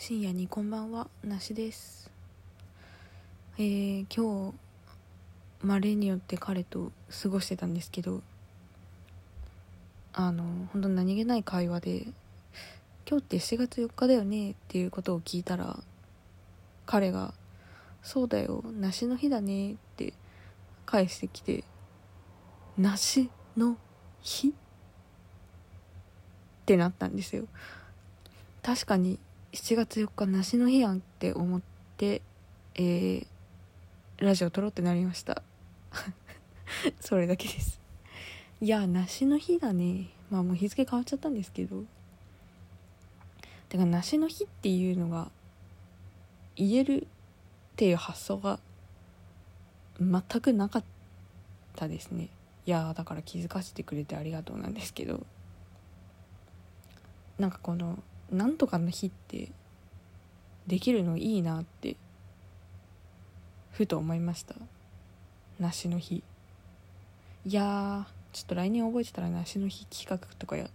[0.00, 2.08] 深夜にこんばんはなしです
[3.58, 8.22] えー、今日まあ例によって彼と過ごしてたんですけど
[10.12, 12.06] あの本当何気ない会話で
[13.10, 15.82] 「今日って7月4日だよね」っていうことを聞いたら
[16.86, 17.34] 彼が
[18.04, 20.14] 「そうだよ梨の日だね」って
[20.86, 21.64] 返してきて
[22.78, 23.76] 「梨の
[24.22, 24.52] 日?」っ
[26.66, 27.48] てなったんですよ
[28.62, 29.18] 確かに
[29.52, 31.60] 7月4日梨の日やんって思っ
[31.96, 32.22] て
[32.80, 33.26] えー、
[34.18, 35.42] ラジオ撮ろうってなりました。
[37.00, 37.80] それだけです。
[38.60, 40.10] いや梨の日だね。
[40.30, 41.82] まあもう日付変わっちゃったんですけど。
[43.68, 45.28] てか梨の日っていうのが
[46.54, 48.60] 言えるっていう発想が
[50.00, 50.84] 全くなかっ
[51.74, 52.28] たですね。
[52.64, 55.26] いやだから気づかせてくれてありがとうなんですけど。
[57.40, 57.98] なんかこの
[58.30, 59.50] なんとかの日って
[60.66, 61.96] できるのいいなって
[63.72, 64.54] ふと思いました。
[65.58, 66.22] 梨の日。
[67.44, 70.68] いやちょっと来年覚えてたら梨の日企画とかや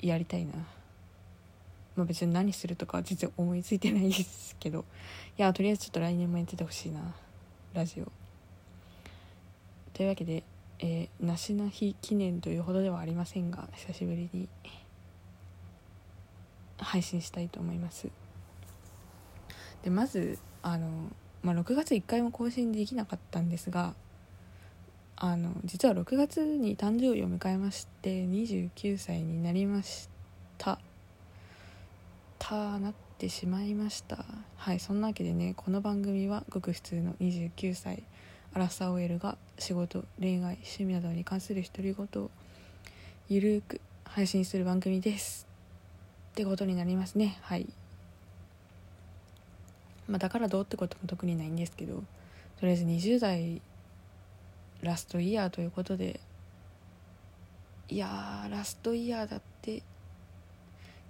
[0.00, 0.52] やりたいな。
[1.96, 4.84] まあ別に何するとかは全然思いついてないですけど。
[5.38, 7.14] いやとりあえずちょっと来年もやっててほしいな。
[7.72, 8.12] ラジオ。
[9.94, 10.42] というわけで、
[10.80, 14.48] えー、梨の日記念というほどではありませんが久しぶりに。
[16.78, 18.08] 配信したいと思います。
[19.82, 20.88] でまずあの、
[21.42, 23.94] まあ、6月1回も更新できなかったんですが
[25.16, 30.08] あの実は6月に誕生日を迎えまして29歳になりまし
[30.58, 30.78] た。
[32.38, 34.24] たなってしまいました。
[34.56, 38.04] はいそんなわけでねこの番組はごく普通の29歳
[38.54, 42.30] アラサー OL が仕事恋愛趣味などに関する独り言を
[43.28, 45.47] ゆるーく配信する番組です。
[46.30, 47.38] ってことになりますね。
[47.42, 47.66] はい、
[50.08, 51.96] まあ、だからどうってことも特にないんですけど
[52.60, 53.60] とりあえず20代
[54.82, 56.20] ラストイヤーということで
[57.88, 59.82] いやラストイヤーだって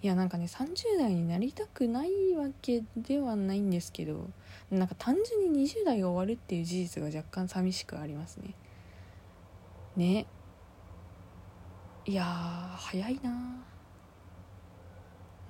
[0.01, 4.29] いやなんかね30代になりたくないわけではないんですけど
[4.71, 8.55] なんか単純に20代が終わるっていう事実が若干寂しくありますね。
[9.97, 10.27] ね。
[12.07, 13.31] いや早いな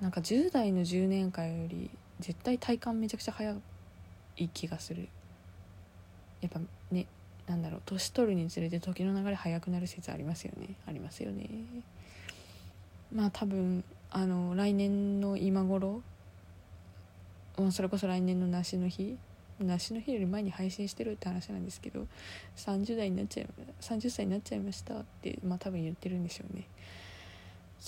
[0.01, 1.89] なんか10代の10年間より
[2.19, 3.55] 絶対体感めちゃくちゃ早
[4.37, 5.09] い気がする。
[6.41, 6.59] やっぱ
[6.91, 7.05] ね
[7.47, 10.75] なんだろう年取るにつれて時の流れ早くなる説ありますよね。
[10.87, 11.49] ありますよね。
[13.13, 16.01] まあ多分あの来年の今頃、
[17.57, 19.17] まあ、それこそ来年の梨の日
[19.59, 22.07] 梨の日より前に配信してるって話なんですけど
[22.55, 23.47] 30代になっちゃい
[23.81, 26.67] 30歳になっちゃいましたってまあ多分言ってるんでしょうね。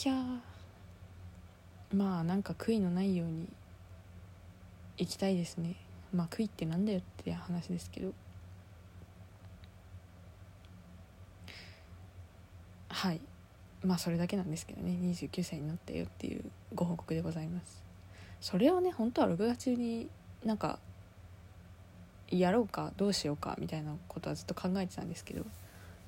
[0.06, 0.16] いや
[1.94, 3.48] まあなんか悔いのないように
[4.98, 5.76] 行きたいですね。
[6.14, 8.14] まあ悔いってなんだよって話ですけど。
[12.90, 13.22] はい。
[13.84, 14.98] まあそれだけなんですけどね。
[15.02, 16.44] 29歳になったよっていう
[16.74, 17.84] ご報告でございます。
[18.40, 20.10] それをね本当は6月中に
[20.44, 20.80] なんか
[22.30, 25.44] やろうかどうしようかみたいなことはずっと考えてたんですけど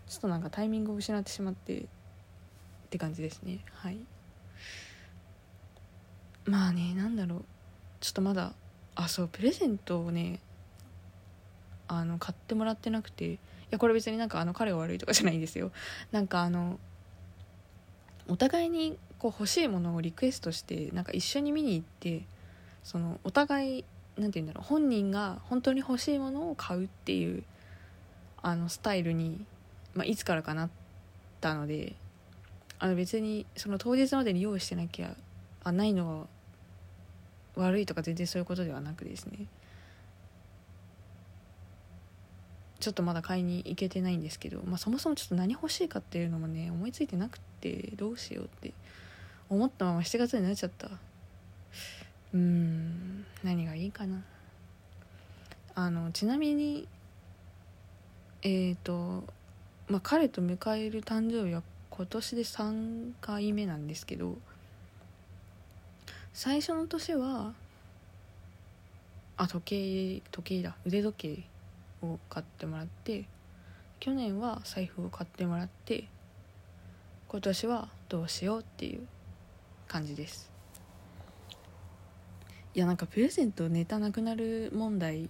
[0.08, 1.86] ちょっとなんかタイミングを失ってしまってっ
[2.90, 3.60] て感じですね。
[3.74, 3.98] はい。
[6.46, 7.46] まあねなんだろう。
[8.00, 8.54] ちょっとまだ
[8.96, 10.40] あそうプレゼントをね
[11.88, 13.40] あの買ってもらってなくて。
[13.74, 15.72] いやこれ別になんかあの彼が悪いとかじゃないんですよ。
[16.12, 16.80] なんかあの
[18.28, 22.22] お互いにこう欲しいものをリクエストしてなんか一緒に見に行って
[22.84, 24.68] そのお互い何て言うんだろう。
[24.68, 27.44] 本人が本当に欲しいものを買うっていう
[28.44, 29.44] あのスタイルに、
[29.96, 30.70] まあ、いつからかなっ
[31.42, 31.96] たので
[32.78, 35.16] あの別にその当日までに用意してなきゃ
[35.64, 36.28] あないの
[37.56, 39.48] が悪いとか全然そういうことではなくですね。
[42.80, 48.74] ちょっとまだ買いに行けてないんですけど、まあ、そもそもちょっと何欲しいかっていうのもね思いついてなくてどうしようって。
[49.50, 50.90] 思ったまま7月になっちゃった。
[52.34, 54.24] うん何がいいかな。
[55.76, 56.88] あのちなみに
[58.42, 59.24] えっ、ー、と
[59.88, 64.38] まあ彼と迎える誕生日は今年で3回目なんですけど
[66.34, 67.54] 最初の年は
[69.38, 70.76] あ時計時計だ。
[70.84, 71.44] 腕時計
[72.06, 73.26] を買ってもらって
[74.00, 76.06] 去年は財布を買ってもらって
[77.28, 79.08] 今年はどうしようっていう
[79.88, 80.50] 感じです。
[82.74, 85.30] いやなんかプレゼントネタなくなる問題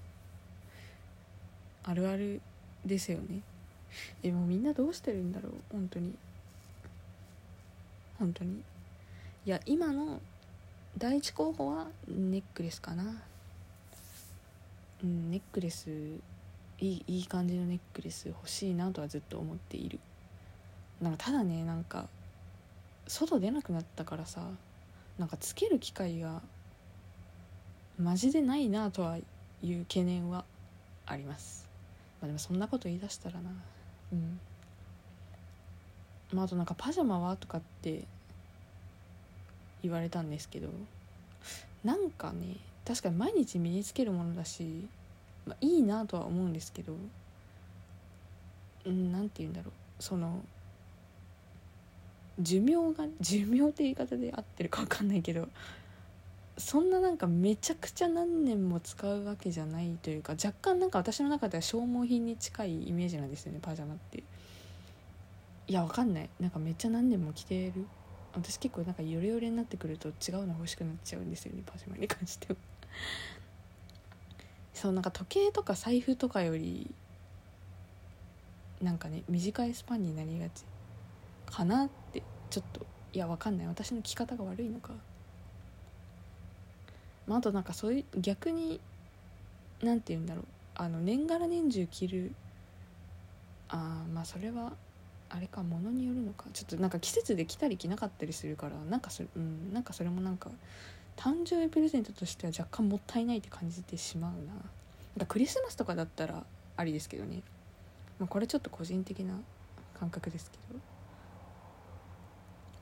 [1.83, 2.41] あるある
[2.85, 3.41] ですよね。
[4.23, 5.51] えもうみんなどうしてるんだろう。
[5.69, 6.13] 本当に。
[8.17, 8.63] 本当に。
[9.45, 10.21] いや今の
[10.97, 13.03] 第一候補はネックレスかな。
[15.03, 15.89] うんネックレス
[16.79, 19.99] いいいい感じのネックレス欲しいなとはずっと思っている。
[21.01, 22.07] なんかただねなんか
[23.07, 24.47] 外出なくなったからさ
[25.17, 26.41] なんかつける機会が
[27.99, 29.23] マジでないなとはい
[29.63, 30.45] う懸念は
[31.05, 31.67] あります。
[32.21, 33.49] まあでもそんなこと言い出したらな。
[34.13, 34.39] うん。
[36.31, 37.35] まああとなんかパジャマは？
[37.35, 38.05] とかって
[39.83, 40.69] 言われたんですけど
[41.83, 44.87] なんかね確かに毎日身につけるものだし、
[45.45, 46.95] まあ、いいなとは思うんですけど
[48.85, 49.71] 何て言うんだろう。
[49.99, 50.43] その
[52.39, 55.47] 寿命が寿命って言い方で合ってるか分かんないけど
[56.57, 64.23] そんななんかめちゃくちゃ何年も使うわけじゃないというか若干なんか私の中では消耗品に近いイメージなんですよねパジャマって。
[65.67, 66.29] いやわかんない。
[66.39, 67.85] なんかめっちゃ何年も着てる
[68.35, 72.55] 私結構なんかヨレヨレになってくると違うの欲しくなっちゃうんですよねパジャマに関しては
[74.73, 76.89] そうなんか時計とか財布とかより
[78.81, 80.65] なんかね短いスパンになりがち
[81.45, 83.67] かなってちょっといやわかんない。
[83.67, 84.91] 私の着方が悪いのか。
[87.27, 88.81] まあ、あとなんかそういう逆に
[89.81, 90.45] 何て言うんだろう。
[90.75, 92.31] あの年がら年中着る。
[93.69, 94.73] あまあそれは
[95.35, 96.45] あれかものによるのか。
[96.53, 100.51] ちょっとなんか季節で着たり着なかったりするからなんかそれ,、うん、なんかそれもなんか
[101.17, 104.53] 誕生日プレゼントとしては若干もったいないって感じてしまうな。
[104.53, 106.43] なんかクリスマスとかだったら
[106.77, 107.41] ありですけどね、
[108.19, 109.33] まあ、これちょっと個人的な
[109.99, 110.79] 感覚ですけど。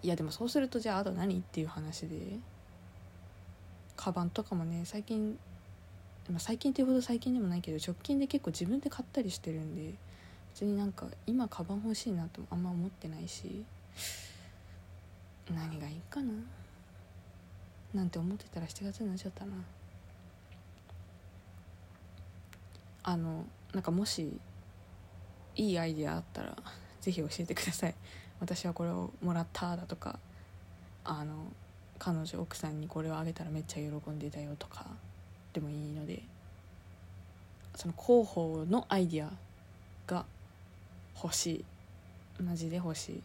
[0.04, 2.40] いやでもそうするとじゃああと何っていう話で。
[3.96, 5.38] カバンとかもね最近、
[6.32, 9.94] ま、最近っていうほど最近でもないけど直近で結構自分で買ったりしてるんで。
[10.54, 13.64] 別になんか今カバン欲しいなとあんま思ってないし
[15.50, 16.32] 何がいいかな。
[17.94, 19.54] なんて思ってたら7月になっちゃったな。
[23.04, 24.40] あのなんかもし
[25.56, 26.56] いいアイディアあったら
[27.02, 27.96] 是非教えてください。
[28.40, 30.20] 私はこれをもらっただとか
[31.04, 31.52] あの
[32.00, 34.88] 彼女奥さんにこれをあげたらめっちゃ喜んでたよとか
[35.54, 36.24] でもいいので
[37.76, 39.32] その広報のアイディア
[40.08, 40.26] が
[41.16, 41.66] 欲し
[42.40, 42.44] い。
[42.44, 43.24] マジで欲しい。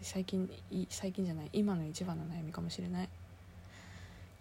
[0.00, 0.50] 最近
[0.90, 1.50] 最近じゃない。
[1.52, 3.08] 今の一番の悩みかもしれない。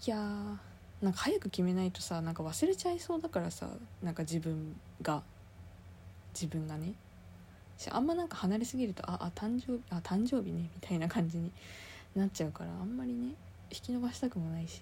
[0.06, 0.58] いやー
[1.02, 3.70] なんか早く決めないとさなんか忘れちゃいそうだからさ
[4.02, 5.24] なんか自分が。
[6.34, 6.94] 自分がね。
[7.92, 11.52] あんまなんか離れすぎるとああ誕生日あ誕生日ねみたいな感じに
[12.16, 13.34] なっちゃうからあんまりね
[13.72, 14.82] 引き伸ばしたくもないし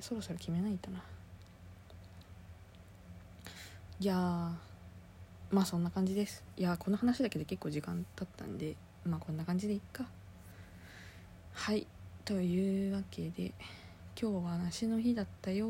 [0.00, 1.02] そろそろ決めないとな。
[3.98, 4.52] いや
[5.50, 6.42] まあそんな感じです。
[6.56, 10.06] いやこの話だけで結構時間経ったんでまあこんな感じでいっか。
[11.52, 11.86] はい。
[12.24, 13.52] というわけで
[14.20, 15.68] 今日は梨の日だったよっ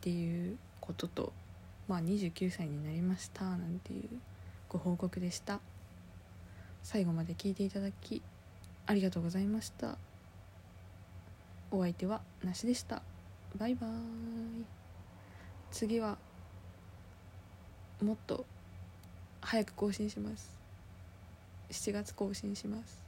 [0.00, 1.32] ていうことと
[1.88, 4.08] まあ29歳になりましたなんていう
[4.68, 5.60] ご報告でした。
[6.82, 8.22] 最後まで聞いていただき
[8.86, 9.98] ありがとうございました。
[11.70, 13.02] お相手はなしでした。
[13.58, 14.64] バイバーイ。
[15.70, 16.16] 次は
[18.02, 18.44] もっと
[19.42, 20.50] 早く更新します。
[21.70, 23.01] 7月更新します。